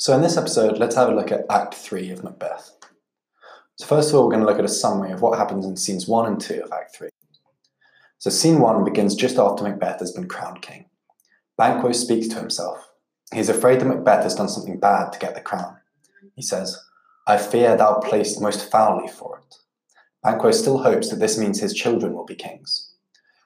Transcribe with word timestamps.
So 0.00 0.14
in 0.14 0.22
this 0.22 0.38
episode, 0.38 0.78
let's 0.78 0.96
have 0.96 1.10
a 1.10 1.14
look 1.14 1.30
at 1.30 1.44
Act 1.50 1.74
3 1.74 2.08
of 2.08 2.24
Macbeth. 2.24 2.70
So 3.76 3.84
first 3.84 4.08
of 4.08 4.14
all, 4.14 4.24
we're 4.24 4.32
going 4.32 4.40
to 4.40 4.50
look 4.50 4.58
at 4.58 4.64
a 4.64 4.68
summary 4.68 5.12
of 5.12 5.20
what 5.20 5.38
happens 5.38 5.66
in 5.66 5.76
scenes 5.76 6.08
1 6.08 6.24
and 6.26 6.40
2 6.40 6.62
of 6.64 6.72
Act 6.72 6.96
3. 6.96 7.10
So 8.16 8.30
scene 8.30 8.60
1 8.60 8.82
begins 8.82 9.14
just 9.14 9.36
after 9.36 9.62
Macbeth 9.62 10.00
has 10.00 10.12
been 10.12 10.26
crowned 10.26 10.62
king. 10.62 10.86
Banquo 11.58 11.92
speaks 11.92 12.28
to 12.28 12.36
himself. 12.36 12.88
He 13.30 13.40
is 13.40 13.50
afraid 13.50 13.78
that 13.78 13.88
Macbeth 13.88 14.22
has 14.22 14.34
done 14.34 14.48
something 14.48 14.80
bad 14.80 15.12
to 15.12 15.18
get 15.18 15.34
the 15.34 15.42
crown. 15.42 15.76
He 16.34 16.40
says, 16.40 16.82
I 17.26 17.36
fear 17.36 17.76
thou 17.76 18.00
placed 18.00 18.40
most 18.40 18.70
foully 18.70 19.06
for 19.06 19.42
it. 19.46 19.56
Banquo 20.22 20.50
still 20.52 20.78
hopes 20.78 21.10
that 21.10 21.20
this 21.20 21.36
means 21.36 21.60
his 21.60 21.74
children 21.74 22.14
will 22.14 22.24
be 22.24 22.36
kings. 22.36 22.94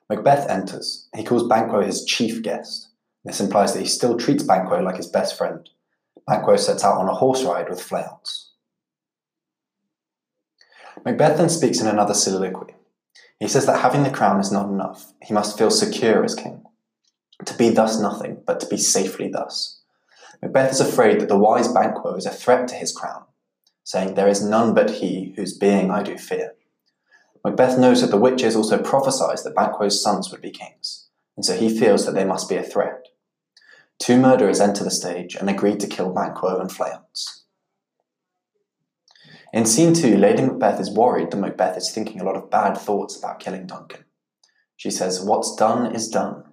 Macbeth 0.08 0.48
enters. 0.48 1.08
He 1.16 1.24
calls 1.24 1.48
Banquo 1.48 1.82
his 1.82 2.04
chief 2.04 2.44
guest. 2.44 2.90
This 3.24 3.40
implies 3.40 3.74
that 3.74 3.80
he 3.80 3.86
still 3.86 4.16
treats 4.16 4.44
Banquo 4.44 4.80
like 4.80 4.98
his 4.98 5.08
best 5.08 5.36
friend. 5.36 5.68
Banquo 6.26 6.56
sets 6.56 6.84
out 6.84 6.98
on 6.98 7.08
a 7.08 7.14
horse 7.14 7.42
ride 7.42 7.68
with 7.68 7.80
Fleance. 7.80 8.50
Macbeth 11.04 11.36
then 11.36 11.48
speaks 11.48 11.80
in 11.80 11.86
another 11.86 12.14
soliloquy. 12.14 12.74
He 13.40 13.48
says 13.48 13.66
that 13.66 13.80
having 13.80 14.04
the 14.04 14.10
crown 14.10 14.40
is 14.40 14.52
not 14.52 14.68
enough. 14.68 15.12
He 15.22 15.34
must 15.34 15.58
feel 15.58 15.70
secure 15.70 16.24
as 16.24 16.34
king. 16.34 16.62
To 17.44 17.54
be 17.56 17.68
thus 17.68 17.98
nothing, 17.98 18.42
but 18.46 18.60
to 18.60 18.66
be 18.66 18.76
safely 18.76 19.28
thus. 19.28 19.80
Macbeth 20.40 20.72
is 20.72 20.80
afraid 20.80 21.20
that 21.20 21.28
the 21.28 21.38
wise 21.38 21.68
Banquo 21.68 22.14
is 22.14 22.26
a 22.26 22.30
threat 22.30 22.68
to 22.68 22.74
his 22.74 22.92
crown, 22.92 23.24
saying, 23.82 24.14
There 24.14 24.28
is 24.28 24.42
none 24.42 24.72
but 24.72 24.90
he 24.90 25.34
whose 25.36 25.56
being 25.56 25.90
I 25.90 26.02
do 26.02 26.16
fear. 26.16 26.54
Macbeth 27.44 27.78
knows 27.78 28.00
that 28.00 28.10
the 28.10 28.16
witches 28.16 28.56
also 28.56 28.78
prophesied 28.78 29.38
that 29.44 29.54
Banquo's 29.54 30.02
sons 30.02 30.30
would 30.30 30.40
be 30.40 30.50
kings, 30.50 31.08
and 31.36 31.44
so 31.44 31.54
he 31.54 31.78
feels 31.78 32.06
that 32.06 32.14
they 32.14 32.24
must 32.24 32.48
be 32.48 32.56
a 32.56 32.62
threat. 32.62 33.03
Two 33.98 34.18
murderers 34.18 34.60
enter 34.60 34.84
the 34.84 34.90
stage 34.90 35.34
and 35.34 35.48
agree 35.48 35.76
to 35.76 35.86
kill 35.86 36.12
Banquo 36.12 36.60
and 36.60 36.70
Fleance. 36.70 37.44
In 39.52 39.66
scene 39.66 39.94
two, 39.94 40.16
Lady 40.16 40.42
Macbeth 40.42 40.80
is 40.80 40.90
worried 40.90 41.30
that 41.30 41.36
Macbeth 41.36 41.76
is 41.76 41.92
thinking 41.92 42.20
a 42.20 42.24
lot 42.24 42.36
of 42.36 42.50
bad 42.50 42.76
thoughts 42.76 43.16
about 43.16 43.38
killing 43.38 43.66
Duncan. 43.66 44.04
She 44.76 44.90
says, 44.90 45.24
What's 45.24 45.54
done 45.54 45.94
is 45.94 46.08
done. 46.08 46.44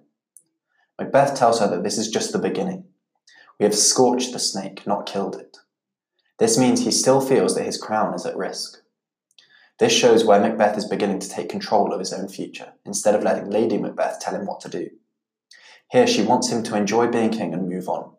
Macbeth 0.98 1.34
tells 1.34 1.58
her 1.58 1.68
that 1.68 1.82
this 1.82 1.98
is 1.98 2.08
just 2.08 2.32
the 2.32 2.38
beginning. 2.38 2.84
We 3.58 3.64
have 3.64 3.74
scorched 3.74 4.32
the 4.32 4.38
snake, 4.38 4.86
not 4.86 5.06
killed 5.06 5.34
it. 5.34 5.58
This 6.38 6.56
means 6.56 6.80
he 6.80 6.90
still 6.92 7.20
feels 7.20 7.54
that 7.54 7.66
his 7.66 7.80
crown 7.80 8.14
is 8.14 8.24
at 8.24 8.36
risk. 8.36 8.80
This 9.78 9.92
shows 9.92 10.24
where 10.24 10.40
Macbeth 10.40 10.78
is 10.78 10.88
beginning 10.88 11.18
to 11.20 11.28
take 11.28 11.48
control 11.48 11.92
of 11.92 11.98
his 11.98 12.12
own 12.12 12.28
future, 12.28 12.72
instead 12.84 13.14
of 13.14 13.24
letting 13.24 13.50
Lady 13.50 13.78
Macbeth 13.78 14.20
tell 14.20 14.34
him 14.34 14.46
what 14.46 14.60
to 14.60 14.68
do. 14.68 14.90
Here 15.92 16.06
she 16.06 16.22
wants 16.22 16.48
him 16.48 16.62
to 16.62 16.74
enjoy 16.74 17.08
being 17.08 17.28
king 17.28 17.52
and 17.52 17.68
move 17.68 17.86
on, 17.86 18.14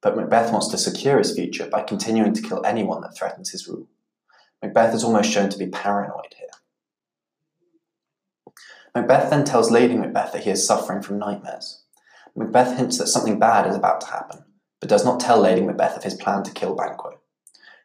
but 0.00 0.16
Macbeth 0.16 0.52
wants 0.52 0.68
to 0.68 0.78
secure 0.78 1.18
his 1.18 1.34
future 1.34 1.66
by 1.66 1.82
continuing 1.82 2.32
to 2.34 2.40
kill 2.40 2.64
anyone 2.64 3.00
that 3.00 3.16
threatens 3.18 3.50
his 3.50 3.66
rule. 3.66 3.88
Macbeth 4.62 4.94
is 4.94 5.02
almost 5.02 5.32
shown 5.32 5.48
to 5.48 5.58
be 5.58 5.66
paranoid 5.66 6.36
here. 6.38 6.46
Macbeth 8.94 9.28
then 9.28 9.44
tells 9.44 9.72
Lady 9.72 9.96
Macbeth 9.96 10.34
that 10.34 10.44
he 10.44 10.50
is 10.50 10.64
suffering 10.64 11.02
from 11.02 11.18
nightmares. 11.18 11.82
Macbeth 12.36 12.78
hints 12.78 12.96
that 12.98 13.08
something 13.08 13.40
bad 13.40 13.66
is 13.66 13.74
about 13.74 14.02
to 14.02 14.06
happen, 14.06 14.44
but 14.78 14.88
does 14.88 15.04
not 15.04 15.18
tell 15.18 15.40
Lady 15.40 15.62
Macbeth 15.62 15.96
of 15.96 16.04
his 16.04 16.14
plan 16.14 16.44
to 16.44 16.52
kill 16.52 16.76
Banquo. 16.76 17.18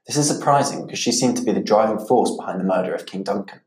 This 0.06 0.18
is 0.18 0.28
surprising 0.28 0.86
because 0.86 1.00
she 1.00 1.12
seemed 1.12 1.38
to 1.38 1.44
be 1.44 1.52
the 1.52 1.62
driving 1.62 1.98
force 2.06 2.30
behind 2.38 2.60
the 2.60 2.64
murder 2.64 2.94
of 2.94 3.08
King 3.08 3.24
Duncan. 3.24 3.62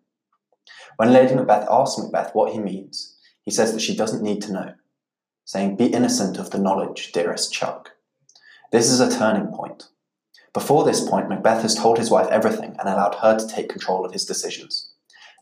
When 0.99 1.13
Lady 1.13 1.35
Macbeth 1.35 1.67
asks 1.69 2.01
Macbeth 2.01 2.33
what 2.33 2.53
he 2.53 2.61
means, 2.61 3.17
he 3.43 3.51
says 3.51 3.73
that 3.73 3.81
she 3.81 3.97
doesn't 3.97 4.23
need 4.23 4.41
to 4.43 4.53
know, 4.53 4.75
saying, 5.45 5.77
Be 5.77 5.87
innocent 5.87 6.39
of 6.39 6.51
the 6.51 6.59
knowledge, 6.59 7.13
dearest 7.13 7.53
Chuck. 7.53 7.93
This 8.73 8.91
is 8.91 9.01
a 9.01 9.11
turning 9.11 9.49
point. 9.53 9.89
Before 10.53 10.85
this 10.85 11.09
point, 11.09 11.29
Macbeth 11.29 11.63
has 11.63 11.75
told 11.75 11.99
his 11.99 12.11
wife 12.11 12.29
everything 12.31 12.77
and 12.79 12.89
allowed 12.89 13.17
her 13.17 13.39
to 13.39 13.49
take 13.49 13.69
control 13.69 14.05
of 14.05 14.13
his 14.13 14.25
decisions. 14.25 14.91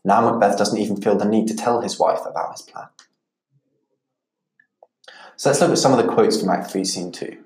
Now 0.03 0.21
Macbeth 0.21 0.57
doesn't 0.57 0.79
even 0.79 1.01
feel 1.01 1.17
the 1.17 1.25
need 1.25 1.47
to 1.47 1.55
tell 1.55 1.81
his 1.81 1.99
wife 1.99 2.25
about 2.25 2.53
his 2.53 2.63
plan. 2.63 2.87
So 5.35 5.49
let's 5.49 5.61
look 5.61 5.71
at 5.71 5.77
some 5.77 5.93
of 5.93 6.03
the 6.03 6.11
quotes 6.11 6.39
from 6.39 6.49
Act 6.49 6.71
3, 6.71 6.83
Scene 6.83 7.11
2. 7.11 7.37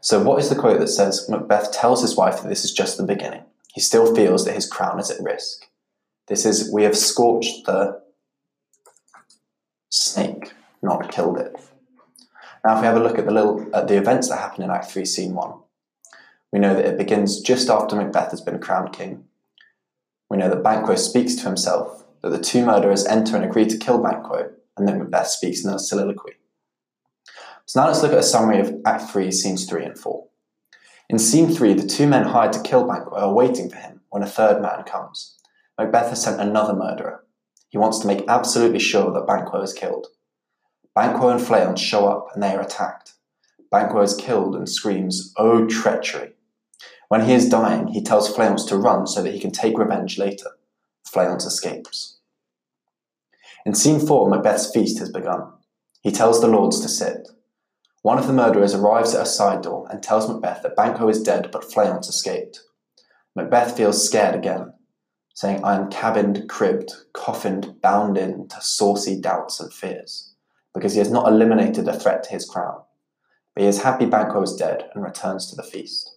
So, 0.00 0.22
what 0.22 0.40
is 0.40 0.48
the 0.48 0.56
quote 0.56 0.80
that 0.80 0.88
says 0.88 1.28
Macbeth 1.28 1.72
tells 1.72 2.02
his 2.02 2.16
wife 2.16 2.42
that 2.42 2.48
this 2.48 2.64
is 2.64 2.72
just 2.72 2.96
the 2.96 3.04
beginning? 3.04 3.44
He 3.72 3.80
still 3.80 4.14
feels 4.14 4.44
that 4.44 4.54
his 4.54 4.68
crown 4.68 4.98
is 4.98 5.10
at 5.10 5.22
risk. 5.22 5.66
This 6.26 6.44
is, 6.44 6.70
We 6.72 6.82
have 6.82 6.96
scorched 6.96 7.66
the 7.66 8.02
snake, 9.88 10.52
not 10.82 11.12
killed 11.12 11.38
it. 11.38 11.51
Now, 12.64 12.76
if 12.76 12.80
we 12.80 12.86
have 12.86 12.96
a 12.96 13.00
look 13.00 13.18
at 13.18 13.26
the 13.26 13.32
little 13.32 13.68
at 13.74 13.88
the 13.88 13.96
events 13.96 14.28
that 14.28 14.38
happen 14.38 14.62
in 14.62 14.70
Act 14.70 14.90
3, 14.90 15.04
Scene 15.04 15.34
1, 15.34 15.54
we 16.52 16.58
know 16.60 16.74
that 16.74 16.84
it 16.84 16.98
begins 16.98 17.40
just 17.40 17.68
after 17.68 17.96
Macbeth 17.96 18.30
has 18.30 18.40
been 18.40 18.60
crowned 18.60 18.92
king. 18.92 19.24
We 20.30 20.36
know 20.36 20.48
that 20.48 20.62
Banquo 20.62 20.94
speaks 20.94 21.34
to 21.36 21.42
himself, 21.42 22.04
that 22.22 22.30
the 22.30 22.38
two 22.38 22.64
murderers 22.64 23.04
enter 23.06 23.34
and 23.36 23.44
agree 23.44 23.66
to 23.66 23.76
kill 23.76 24.02
Banquo, 24.02 24.52
and 24.76 24.86
that 24.86 24.96
Macbeth 24.96 25.28
speaks 25.28 25.64
in 25.64 25.70
a 25.70 25.78
soliloquy. 25.78 26.34
So 27.66 27.80
now 27.80 27.88
let's 27.88 28.02
look 28.02 28.12
at 28.12 28.18
a 28.18 28.22
summary 28.22 28.60
of 28.60 28.74
Act 28.84 29.10
3, 29.10 29.30
Scenes 29.32 29.68
3 29.68 29.84
and 29.84 29.98
4. 29.98 30.26
In 31.08 31.18
Scene 31.18 31.52
3, 31.52 31.74
the 31.74 31.86
two 31.86 32.06
men 32.06 32.24
hired 32.24 32.52
to 32.52 32.62
kill 32.62 32.86
Banquo 32.86 33.16
are 33.16 33.32
waiting 33.32 33.68
for 33.68 33.76
him 33.76 34.00
when 34.10 34.22
a 34.22 34.26
third 34.26 34.62
man 34.62 34.84
comes. 34.84 35.36
Macbeth 35.78 36.10
has 36.10 36.22
sent 36.22 36.40
another 36.40 36.74
murderer. 36.74 37.24
He 37.70 37.78
wants 37.78 37.98
to 38.00 38.06
make 38.06 38.24
absolutely 38.28 38.78
sure 38.78 39.12
that 39.12 39.26
Banquo 39.26 39.60
is 39.62 39.72
killed. 39.72 40.06
Banquo 40.94 41.28
and 41.30 41.40
Fleance 41.40 41.78
show 41.78 42.06
up 42.06 42.28
and 42.34 42.42
they 42.42 42.54
are 42.54 42.60
attacked. 42.60 43.14
Banquo 43.70 44.02
is 44.02 44.14
killed 44.14 44.54
and 44.54 44.68
screams, 44.68 45.32
Oh, 45.38 45.66
treachery! 45.66 46.32
When 47.08 47.26
he 47.26 47.32
is 47.32 47.48
dying, 47.48 47.88
he 47.88 48.02
tells 48.02 48.34
Fleance 48.34 48.66
to 48.68 48.76
run 48.76 49.06
so 49.06 49.22
that 49.22 49.32
he 49.32 49.40
can 49.40 49.50
take 49.50 49.78
revenge 49.78 50.18
later. 50.18 50.50
Fleance 51.06 51.46
escapes. 51.46 52.18
In 53.64 53.74
scene 53.74 54.00
4, 54.00 54.28
Macbeth's 54.28 54.70
feast 54.70 54.98
has 54.98 55.10
begun. 55.10 55.52
He 56.02 56.10
tells 56.10 56.40
the 56.40 56.48
lords 56.48 56.80
to 56.80 56.88
sit. 56.88 57.28
One 58.02 58.18
of 58.18 58.26
the 58.26 58.32
murderers 58.32 58.74
arrives 58.74 59.14
at 59.14 59.22
a 59.22 59.26
side 59.26 59.62
door 59.62 59.86
and 59.90 60.02
tells 60.02 60.28
Macbeth 60.28 60.62
that 60.62 60.74
Banquo 60.76 61.08
is 61.08 61.22
dead 61.22 61.50
but 61.52 61.62
Fleance 61.62 62.08
escaped. 62.08 62.60
Macbeth 63.36 63.76
feels 63.76 64.04
scared 64.04 64.34
again, 64.34 64.72
saying, 65.34 65.64
I 65.64 65.76
am 65.76 65.90
cabined, 65.90 66.48
cribbed, 66.48 66.92
coffined, 67.14 67.80
bound 67.80 68.18
in 68.18 68.48
to 68.48 68.60
saucy 68.60 69.20
doubts 69.20 69.60
and 69.60 69.72
fears, 69.72 70.31
because 70.74 70.92
he 70.92 70.98
has 70.98 71.10
not 71.10 71.28
eliminated 71.28 71.86
a 71.88 71.98
threat 71.98 72.22
to 72.24 72.30
his 72.30 72.48
crown. 72.48 72.80
But 73.54 73.62
he 73.62 73.68
is 73.68 73.82
happy 73.82 74.06
Banquo 74.06 74.42
is 74.42 74.56
dead 74.56 74.90
and 74.94 75.04
returns 75.04 75.48
to 75.50 75.56
the 75.56 75.62
feast. 75.62 76.16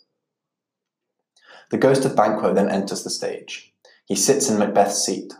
The 1.71 1.77
ghost 1.77 2.05
of 2.05 2.15
Banquo 2.15 2.53
then 2.53 2.69
enters 2.69 3.03
the 3.03 3.09
stage. 3.09 3.73
He 4.05 4.15
sits 4.15 4.49
in 4.49 4.59
Macbeth's 4.59 5.03
seat. 5.03 5.33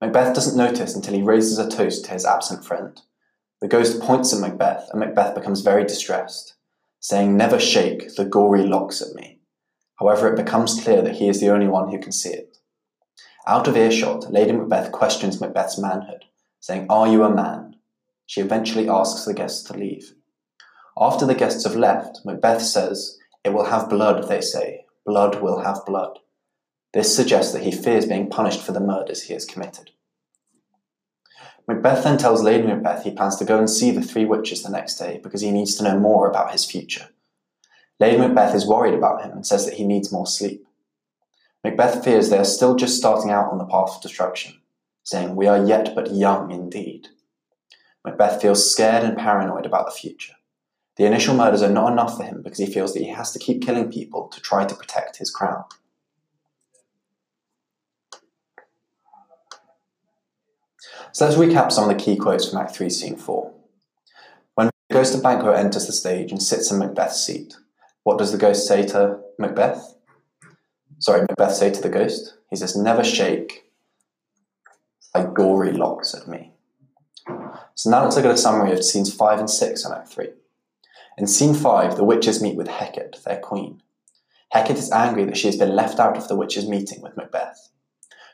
Macbeth 0.00 0.34
doesn't 0.34 0.56
notice 0.56 0.94
until 0.94 1.14
he 1.14 1.22
raises 1.22 1.58
a 1.58 1.68
toast 1.68 2.04
to 2.06 2.12
his 2.12 2.24
absent 2.24 2.64
friend. 2.64 3.00
The 3.60 3.68
ghost 3.68 4.00
points 4.00 4.32
at 4.32 4.40
Macbeth, 4.40 4.88
and 4.90 5.00
Macbeth 5.00 5.34
becomes 5.34 5.60
very 5.60 5.84
distressed, 5.84 6.54
saying, 7.00 7.36
Never 7.36 7.58
shake 7.58 8.14
the 8.14 8.24
gory 8.24 8.64
locks 8.64 9.02
at 9.02 9.14
me. 9.14 9.40
However, 9.98 10.32
it 10.32 10.36
becomes 10.36 10.80
clear 10.80 11.02
that 11.02 11.16
he 11.16 11.28
is 11.28 11.40
the 11.40 11.50
only 11.50 11.66
one 11.66 11.90
who 11.90 11.98
can 11.98 12.12
see 12.12 12.30
it. 12.30 12.58
Out 13.46 13.66
of 13.66 13.76
earshot, 13.76 14.32
Lady 14.32 14.52
Macbeth 14.52 14.92
questions 14.92 15.40
Macbeth's 15.40 15.78
manhood, 15.78 16.24
saying, 16.60 16.86
Are 16.88 17.08
you 17.08 17.24
a 17.24 17.34
man? 17.34 17.76
She 18.28 18.42
eventually 18.42 18.90
asks 18.90 19.24
the 19.24 19.32
guests 19.32 19.62
to 19.64 19.72
leave. 19.72 20.12
After 21.00 21.24
the 21.24 21.34
guests 21.34 21.64
have 21.64 21.76
left, 21.76 22.20
Macbeth 22.26 22.60
says, 22.60 23.18
It 23.42 23.54
will 23.54 23.64
have 23.64 23.88
blood, 23.88 24.28
they 24.28 24.42
say, 24.42 24.84
blood 25.06 25.40
will 25.40 25.60
have 25.60 25.86
blood. 25.86 26.18
This 26.92 27.16
suggests 27.16 27.54
that 27.54 27.62
he 27.62 27.72
fears 27.72 28.04
being 28.04 28.28
punished 28.28 28.60
for 28.60 28.72
the 28.72 28.80
murders 28.80 29.22
he 29.22 29.32
has 29.32 29.46
committed. 29.46 29.92
Macbeth 31.66 32.04
then 32.04 32.18
tells 32.18 32.42
Lady 32.42 32.66
Macbeth 32.66 33.04
he 33.04 33.12
plans 33.12 33.36
to 33.36 33.46
go 33.46 33.58
and 33.58 33.70
see 33.70 33.90
the 33.90 34.02
three 34.02 34.26
witches 34.26 34.62
the 34.62 34.68
next 34.68 34.96
day 34.96 35.20
because 35.22 35.40
he 35.40 35.50
needs 35.50 35.74
to 35.76 35.82
know 35.82 35.98
more 35.98 36.28
about 36.28 36.52
his 36.52 36.66
future. 36.66 37.08
Lady 37.98 38.18
Macbeth 38.18 38.54
is 38.54 38.66
worried 38.66 38.94
about 38.94 39.22
him 39.22 39.32
and 39.32 39.46
says 39.46 39.64
that 39.64 39.74
he 39.74 39.84
needs 39.86 40.12
more 40.12 40.26
sleep. 40.26 40.66
Macbeth 41.64 42.04
fears 42.04 42.28
they 42.28 42.38
are 42.38 42.44
still 42.44 42.76
just 42.76 42.98
starting 42.98 43.30
out 43.30 43.50
on 43.50 43.56
the 43.56 43.64
path 43.64 43.96
of 43.96 44.02
destruction, 44.02 44.60
saying, 45.02 45.34
We 45.34 45.46
are 45.46 45.64
yet 45.64 45.94
but 45.94 46.12
young 46.12 46.50
indeed. 46.50 47.08
Macbeth 48.04 48.40
feels 48.40 48.70
scared 48.70 49.04
and 49.04 49.16
paranoid 49.16 49.66
about 49.66 49.86
the 49.86 49.92
future. 49.92 50.34
The 50.96 51.04
initial 51.04 51.34
murders 51.34 51.62
are 51.62 51.70
not 51.70 51.92
enough 51.92 52.16
for 52.16 52.24
him 52.24 52.42
because 52.42 52.58
he 52.58 52.66
feels 52.66 52.92
that 52.94 53.02
he 53.02 53.10
has 53.10 53.32
to 53.32 53.38
keep 53.38 53.62
killing 53.62 53.90
people 53.90 54.28
to 54.28 54.40
try 54.40 54.64
to 54.64 54.74
protect 54.74 55.18
his 55.18 55.30
crown. 55.30 55.64
So 61.12 61.24
let's 61.24 61.36
recap 61.36 61.72
some 61.72 61.88
of 61.88 61.96
the 61.96 62.02
key 62.02 62.16
quotes 62.16 62.48
from 62.48 62.58
Act 62.58 62.74
3, 62.74 62.90
Scene 62.90 63.16
4. 63.16 63.54
When 64.54 64.70
the 64.88 64.94
ghost 64.94 65.14
of 65.14 65.22
Banquo 65.22 65.52
enters 65.52 65.86
the 65.86 65.92
stage 65.92 66.30
and 66.30 66.42
sits 66.42 66.70
in 66.70 66.78
Macbeth's 66.78 67.24
seat, 67.24 67.56
what 68.02 68.18
does 68.18 68.32
the 68.32 68.38
ghost 68.38 68.66
say 68.66 68.86
to 68.88 69.20
Macbeth? 69.38 69.94
Sorry, 70.98 71.20
Macbeth 71.22 71.54
say 71.54 71.70
to 71.70 71.80
the 71.80 71.88
ghost? 71.88 72.38
He 72.50 72.56
says, 72.56 72.76
Never 72.76 73.04
shake 73.04 73.70
thy 75.14 75.24
gory 75.24 75.72
locks 75.72 76.14
at 76.14 76.28
me. 76.28 76.52
So 77.78 77.90
now 77.90 78.02
let's 78.02 78.16
look 78.16 78.24
at 78.24 78.32
a 78.32 78.36
summary 78.36 78.72
of 78.72 78.84
scenes 78.84 79.14
5 79.14 79.38
and 79.38 79.48
6 79.48 79.84
in 79.84 79.92
Act 79.92 80.08
3. 80.08 80.30
In 81.16 81.28
scene 81.28 81.54
5, 81.54 81.96
the 81.96 82.02
witches 82.02 82.42
meet 82.42 82.56
with 82.56 82.66
Hecate, 82.66 83.22
their 83.24 83.38
queen. 83.38 83.80
Hecate 84.50 84.78
is 84.78 84.90
angry 84.90 85.24
that 85.24 85.36
she 85.36 85.46
has 85.46 85.56
been 85.56 85.76
left 85.76 86.00
out 86.00 86.16
of 86.16 86.26
the 86.26 86.34
witches' 86.34 86.68
meeting 86.68 87.00
with 87.00 87.16
Macbeth. 87.16 87.70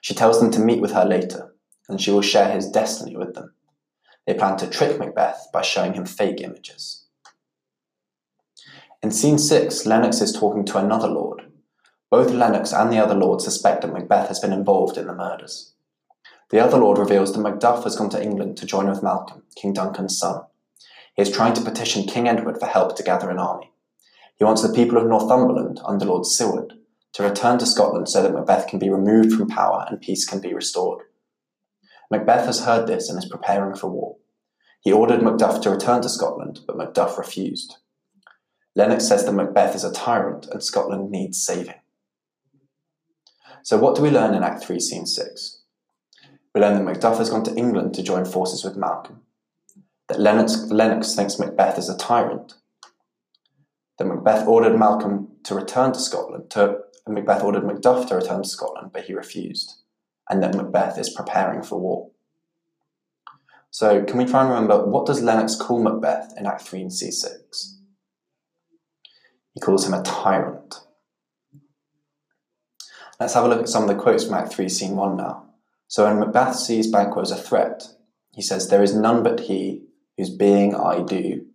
She 0.01 0.15
tells 0.15 0.41
them 0.41 0.51
to 0.53 0.61
meet 0.61 0.81
with 0.81 0.93
her 0.93 1.05
later, 1.05 1.55
and 1.91 2.01
she 2.01 2.11
will 2.11 2.23
share 2.23 2.51
his 2.51 2.71
destiny 2.71 3.19
with 3.19 3.35
them. 3.35 3.53
They 4.27 4.33
plan 4.33 4.57
to 4.57 4.67
trick 4.67 4.99
Macbeth 4.99 5.49
by 5.53 5.61
showing 5.61 5.93
him 5.93 6.07
fake 6.07 6.41
images. 6.41 7.05
In 9.03 9.11
scene 9.11 9.37
6, 9.37 9.85
Lennox 9.85 10.23
is 10.23 10.33
talking 10.33 10.65
to 10.65 10.79
another 10.79 11.09
lord. 11.09 11.53
Both 12.11 12.31
Lennox 12.31 12.73
and 12.73 12.91
the 12.91 12.99
other 12.99 13.15
lord 13.15 13.43
suspect 13.43 13.83
that 13.83 13.93
Macbeth 13.93 14.29
has 14.29 14.41
been 14.41 14.55
involved 14.55 14.97
in 14.97 15.07
the 15.07 15.13
murders. 15.13 15.74
The 16.51 16.61
other 16.61 16.79
lord 16.79 16.99
reveals 16.99 17.33
that 17.33 17.41
Macduff 17.41 17.85
has 17.85 17.97
gone 17.97 18.11
to 18.11 18.23
England 18.23 18.57
to 18.59 18.67
join 18.67 18.89
with 18.89 19.03
Malcolm, 19.03 19.43
King 19.57 19.73
Duncan's 19.73 20.19
son. 20.19 20.43
He 21.15 21.23
is 21.23 21.31
trying 21.31 21.55
to 21.55 21.63
petition 21.63 22.07
King 22.07 22.29
Edward 22.29 22.59
for 22.59 22.67
help 22.67 22.97
to 22.97 23.03
gather 23.03 23.31
an 23.31 23.39
army. 23.39 23.73
He 24.37 24.45
wants 24.45 24.63
the 24.63 24.73
people 24.73 24.99
of 24.99 25.07
Northumberland, 25.07 25.81
under 25.85 26.07
Lord 26.07 26.27
Seward, 26.27 26.75
to 27.13 27.23
return 27.23 27.59
to 27.59 27.67
Scotland 27.67 28.09
so 28.09 28.23
that 28.23 28.35
Macbeth 28.35 28.67
can 28.67 28.79
be 28.79 28.91
removed 28.91 29.33
from 29.33 29.49
power 29.49 29.87
and 29.89 30.01
peace 30.01 30.27
can 30.27 30.41
be 30.41 30.53
restored. 30.53 31.05
Macbeth 32.11 32.47
has 32.47 32.65
heard 32.65 32.87
this 32.87 33.09
and 33.09 33.19
is 33.19 33.29
preparing 33.29 33.75
for 33.75 33.89
war. 33.89 34.17
He 34.81 34.93
ordered 34.93 35.21
Macduff 35.21 35.63
to 35.63 35.71
return 35.71 36.03
to 36.03 36.09
Scotland, 36.09 36.61
but 36.67 36.77
Macduff 36.77 37.17
refused. 37.17 37.77
Lennox 38.77 39.07
says 39.07 39.25
that 39.25 39.33
Macbeth 39.33 39.75
is 39.75 39.85
a 39.85 39.93
tyrant 39.93 40.47
and 40.51 40.63
Scotland 40.63 41.11
needs 41.11 41.43
saving. 41.43 41.81
So, 43.63 43.79
what 43.79 43.97
do 43.97 44.03
we 44.03 44.11
learn 44.11 44.35
in 44.35 44.43
Act 44.43 44.63
3, 44.65 44.79
Scene 44.79 45.07
6? 45.07 45.64
We 46.55 46.61
learn 46.61 46.85
that 46.85 46.95
Macduff 46.95 47.19
has 47.19 47.31
gone 47.31 47.43
to 47.45 47.55
England 47.57 47.95
to 47.95 48.03
join 48.03 48.25
forces 48.25 48.63
with 48.63 48.77
Malcolm, 48.77 49.23
that 50.09 50.21
Lennox, 50.21 50.57
Lennox 50.71 51.15
thinks 51.15 51.39
Macbeth 51.39 51.79
is 51.79 51.89
a 51.89 51.97
tyrant, 51.97 52.55
that 53.99 54.07
Macbeth 54.07 54.47
ordered 54.47 54.79
Malcolm 54.79 55.29
to 55.43 55.55
return 55.55 55.93
to 55.93 55.99
Scotland, 55.99 56.51
to, 56.51 56.79
Macbeth 57.09 57.43
ordered 57.43 57.65
Macduff 57.65 58.07
to 58.09 58.15
return 58.15 58.43
to 58.43 58.49
Scotland, 58.49 58.91
but 58.93 59.05
he 59.05 59.15
refused, 59.15 59.83
and 60.31 60.43
that 60.43 60.55
Macbeth 60.55 60.97
is 60.97 61.11
preparing 61.11 61.63
for 61.63 61.81
war. 61.81 62.11
So, 63.71 64.05
can 64.05 64.19
we 64.19 64.25
try 64.25 64.43
and 64.43 64.51
remember 64.51 64.87
what 64.87 65.07
does 65.07 65.23
Lennox 65.23 65.57
call 65.57 65.83
Macbeth 65.83 66.33
in 66.37 66.47
Act 66.47 66.63
3 66.63 66.83
and 66.83 66.91
C6? 66.93 67.75
He 69.53 69.61
calls 69.61 69.85
him 69.85 69.95
a 69.95 70.03
tyrant. 70.03 70.81
Let's 73.19 73.35
have 73.35 73.45
a 73.45 73.49
look 73.49 73.61
at 73.61 73.69
some 73.69 73.83
of 73.83 73.89
the 73.89 74.01
quotes 74.01 74.25
from 74.25 74.35
Act 74.35 74.53
3, 74.53 74.69
Scene 74.69 74.95
1 74.95 75.17
now. 75.17 75.54
So, 75.95 76.07
when 76.07 76.19
Macbeth 76.19 76.57
sees 76.57 76.91
Banquo 76.91 77.21
as 77.21 77.31
a 77.31 77.37
threat, 77.37 77.85
he 78.33 78.43
says, 78.43 78.69
There 78.69 78.83
is 78.83 78.97
none 78.97 79.23
but 79.23 79.39
he 79.39 79.85
whose 80.17 80.29
being 80.29 80.75
I 80.75 81.05
do 81.05 81.47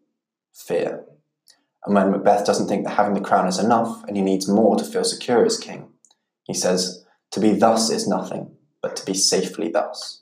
fear. 0.53 1.03
And 1.85 1.93
when 1.93 2.09
Macbeth 2.09 2.45
doesn't 2.45 2.69
think 2.69 2.85
that 2.85 2.93
having 2.93 3.15
the 3.15 3.19
crown 3.19 3.49
is 3.49 3.59
enough 3.59 4.01
and 4.05 4.15
he 4.15 4.23
needs 4.23 4.47
more 4.47 4.77
to 4.77 4.85
feel 4.85 5.03
secure 5.03 5.43
as 5.43 5.57
king, 5.57 5.89
he 6.45 6.53
says, 6.53 7.05
To 7.31 7.41
be 7.41 7.51
thus 7.51 7.89
is 7.89 8.07
nothing, 8.07 8.55
but 8.81 8.95
to 8.95 9.05
be 9.05 9.13
safely 9.13 9.67
thus. 9.67 10.21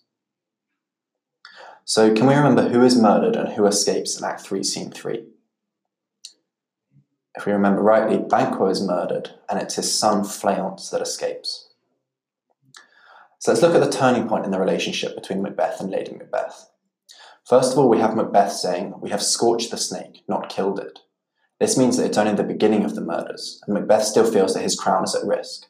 So, 1.85 2.11
can 2.11 2.25
we 2.25 2.33
remember 2.33 2.69
who 2.69 2.83
is 2.83 2.99
murdered 2.99 3.35
and 3.35 3.49
who 3.49 3.67
escapes 3.67 4.17
in 4.17 4.25
Act 4.25 4.41
3, 4.41 4.63
Scene 4.63 4.89
3? 4.89 5.27
If 7.35 7.45
we 7.45 7.51
remember 7.51 7.83
rightly, 7.83 8.17
Banquo 8.17 8.65
is 8.65 8.81
murdered, 8.81 9.35
and 9.47 9.61
it's 9.61 9.75
his 9.75 9.93
son 9.93 10.23
Fleance 10.23 10.89
that 10.89 11.03
escapes. 11.03 11.66
So 13.39 13.51
let's 13.51 13.62
look 13.62 13.75
at 13.75 13.84
the 13.84 13.98
turning 13.98 14.28
point 14.28 14.45
in 14.45 14.51
the 14.51 14.60
relationship 14.60 15.16
between 15.16 15.42
Macbeth 15.42 15.80
and 15.80 15.92
Lady 15.92 16.12
Macbeth. 16.12 16.69
First 17.45 17.72
of 17.72 17.78
all, 17.78 17.88
we 17.88 18.00
have 18.00 18.16
Macbeth 18.16 18.51
saying, 18.51 18.95
We 19.00 19.12
have 19.12 19.22
scorched 19.22 19.72
the 19.72 19.78
snake, 19.78 20.24
not 20.28 20.50
killed 20.50 20.80
it. 20.80 21.00
This 21.60 21.78
means 21.78 21.98
that 21.98 22.06
it's 22.06 22.18
only 22.18 22.34
the 22.34 22.44
beginning 22.44 22.84
of 22.84 22.95
the 22.95 23.01
murders, 23.01 23.62
and 23.66 23.74
Macbeth 23.74 24.04
still 24.04 24.30
feels 24.30 24.54
that 24.54 24.63
his 24.63 24.75
crown 24.75 25.04
is 25.04 25.16
at 25.16 25.25
risk. 25.25 25.68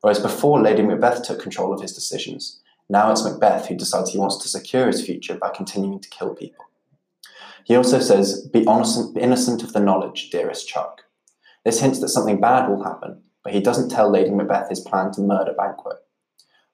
Whereas 0.00 0.18
before 0.18 0.60
Lady 0.60 0.82
Macbeth 0.82 1.22
took 1.22 1.40
control 1.40 1.72
of 1.72 1.80
his 1.80 1.92
decisions, 1.92 2.60
now 2.88 3.12
it's 3.12 3.24
Macbeth 3.24 3.66
who 3.66 3.76
decides 3.76 4.10
he 4.10 4.18
wants 4.18 4.38
to 4.38 4.48
secure 4.48 4.86
his 4.86 5.04
future 5.04 5.36
by 5.36 5.50
continuing 5.50 6.00
to 6.00 6.10
kill 6.10 6.34
people. 6.34 6.64
He 7.64 7.76
also 7.76 8.00
says, 8.00 8.46
Be 8.48 8.60
innocent, 8.62 9.62
of 9.62 9.72
the 9.72 9.80
knowledge, 9.80 10.30
dearest 10.30 10.66
Chuck. 10.66 11.02
This 11.64 11.80
hints 11.80 12.00
that 12.00 12.08
something 12.08 12.40
bad 12.40 12.68
will 12.68 12.82
happen, 12.82 13.22
but 13.44 13.52
he 13.52 13.60
doesn't 13.60 13.90
tell 13.90 14.10
Lady 14.10 14.30
Macbeth 14.30 14.68
his 14.68 14.80
plan 14.80 15.12
to 15.12 15.20
murder 15.20 15.54
Banquo. 15.56 15.92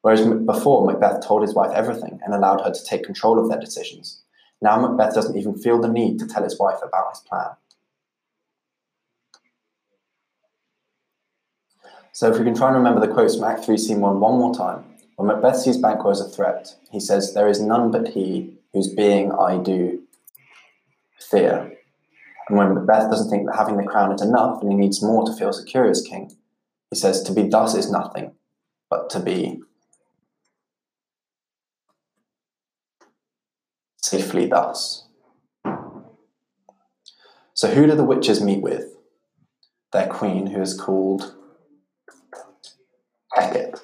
Whereas 0.03 0.27
before, 0.47 0.87
Macbeth 0.87 1.27
told 1.27 1.43
his 1.43 1.55
wife 1.55 1.73
everything 1.75 2.21
and 2.25 2.35
allowed 2.35 2.61
her 2.61 2.71
to 2.71 2.85
take 2.85 3.05
control 3.05 3.39
of 3.39 3.49
their 3.49 3.61
decisions. 3.61 4.23
Now 4.61 4.79
Macbeth 4.81 5.15
doesn't 5.15 5.37
even 5.37 5.57
feel 5.59 5.81
the 5.81 5.89
need 5.89 6.19
to 6.21 6.27
tell 6.27 6.45
his 6.45 6.59
wife 6.59 6.79
about 6.83 7.11
his 7.11 7.21
plan. 7.21 7.51
So 12.13 12.31
if 12.33 12.39
we 12.39 12.45
can 12.45 12.55
try 12.55 12.69
and 12.69 12.77
remember 12.77 13.01
the 13.01 13.13
quotes 13.13 13.37
from 13.37 13.45
Act 13.45 13.65
3, 13.65 13.77
Scene 13.77 14.01
1 14.01 14.21
one 14.21 14.39
more 14.39 14.55
time. 14.55 14.85
When 15.17 15.29
Macbeth 15.29 15.59
sees 15.59 15.79
Banquo 15.79 16.11
as 16.11 16.21
a 16.21 16.29
threat, 16.29 16.75
he 16.91 17.01
says, 17.01 17.35
There 17.35 17.49
is 17.49 17.61
none 17.61 17.91
but 17.91 18.09
he 18.09 18.55
whose 18.73 18.93
being 18.93 19.33
I 19.33 19.59
do 19.59 20.03
fear. 21.21 21.73
And 22.49 22.59
when 22.59 22.75
Macbeth 22.75 23.11
doesn't 23.11 23.31
think 23.31 23.47
that 23.47 23.57
having 23.57 23.77
the 23.77 23.85
crown 23.85 24.13
is 24.13 24.23
enough 24.23 24.63
and 24.63 24.71
he 24.71 24.77
needs 24.77 25.03
more 25.03 25.25
to 25.27 25.33
feel 25.33 25.53
secure 25.53 25.89
as 25.89 26.03
king, 26.03 26.37
he 26.91 26.97
says, 26.97 27.23
To 27.23 27.33
be 27.33 27.43
thus 27.43 27.75
is 27.75 27.91
nothing, 27.91 28.33
but 28.91 29.11
to 29.11 29.21
be 29.21 29.61
safely 33.99 34.47
thus. 34.47 35.07
So, 37.55 37.69
who 37.69 37.87
do 37.87 37.95
the 37.95 38.05
witches 38.05 38.41
meet 38.41 38.63
with? 38.63 38.97
Their 39.93 40.07
queen, 40.07 40.47
who 40.49 40.61
is 40.61 40.79
called 40.79 41.35
Hecate 43.35 43.81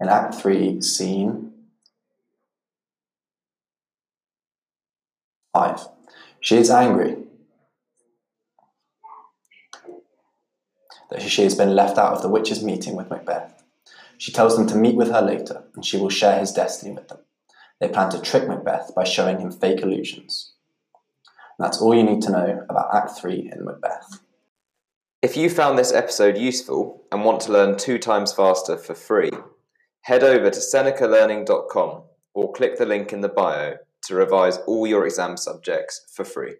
in 0.00 0.08
Act 0.08 0.34
3, 0.34 0.80
scene 0.80 1.52
5. 5.52 5.88
She 6.40 6.56
is 6.56 6.70
angry 6.70 7.16
that 11.10 11.20
she 11.22 11.42
has 11.42 11.54
been 11.54 11.74
left 11.74 11.98
out 11.98 12.14
of 12.14 12.22
the 12.22 12.28
witches' 12.28 12.62
meeting 12.62 12.96
with 12.96 13.10
Macbeth. 13.10 13.62
She 14.16 14.32
tells 14.32 14.56
them 14.56 14.66
to 14.68 14.76
meet 14.76 14.96
with 14.96 15.10
her 15.10 15.20
later, 15.22 15.64
and 15.74 15.84
she 15.84 15.96
will 15.96 16.08
share 16.08 16.38
his 16.38 16.52
destiny 16.52 16.92
with 16.92 17.08
them. 17.08 17.18
They 17.80 17.88
plan 17.88 18.10
to 18.10 18.20
trick 18.20 18.46
Macbeth 18.46 18.94
by 18.94 19.04
showing 19.04 19.40
him 19.40 19.50
fake 19.50 19.80
illusions. 19.80 20.52
And 21.58 21.64
that's 21.64 21.80
all 21.80 21.94
you 21.94 22.02
need 22.02 22.22
to 22.22 22.32
know 22.32 22.66
about 22.68 22.94
Act 22.94 23.18
3 23.18 23.50
in 23.54 23.64
Macbeth. 23.64 24.20
If 25.22 25.36
you 25.36 25.50
found 25.50 25.78
this 25.78 25.92
episode 25.92 26.38
useful 26.38 27.02
and 27.12 27.24
want 27.24 27.40
to 27.42 27.52
learn 27.52 27.76
two 27.76 27.98
times 27.98 28.32
faster 28.32 28.76
for 28.76 28.94
free, 28.94 29.30
head 30.02 30.24
over 30.24 30.50
to 30.50 30.58
senecalearning.com 30.58 32.02
or 32.34 32.52
click 32.52 32.78
the 32.78 32.86
link 32.86 33.12
in 33.12 33.20
the 33.20 33.28
bio 33.28 33.76
to 34.04 34.14
revise 34.14 34.58
all 34.66 34.86
your 34.86 35.04
exam 35.04 35.36
subjects 35.36 36.10
for 36.14 36.24
free. 36.24 36.54